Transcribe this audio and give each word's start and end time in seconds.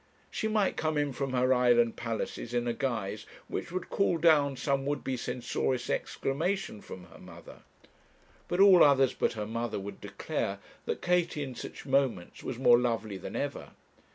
She 0.31 0.47
might 0.47 0.77
come 0.77 0.97
in 0.97 1.13
from 1.13 1.31
her 1.33 1.53
island 1.53 1.95
palaces 1.95 2.55
in 2.55 2.67
a 2.67 2.73
guise 2.73 3.27
which 3.47 3.71
would 3.71 3.91
call 3.91 4.17
down 4.17 4.57
some 4.57 4.83
would 4.87 5.03
be 5.03 5.15
censorious 5.15 5.91
exclamation 5.91 6.81
from 6.81 7.03
her 7.03 7.19
mother; 7.19 7.59
but 8.47 8.59
all 8.59 8.83
others 8.83 9.13
but 9.13 9.33
her 9.33 9.45
mother 9.45 9.79
would 9.79 10.01
declare 10.01 10.57
that 10.85 11.03
Katie 11.03 11.43
in 11.43 11.53
such 11.53 11.85
moments 11.85 12.41
was 12.41 12.57
more 12.57 12.79
lovely 12.79 13.17
than 13.17 13.35
ever. 13.35 13.73